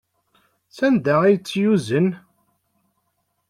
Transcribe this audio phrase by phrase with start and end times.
[0.77, 2.07] Sanda ay tt-yuzen?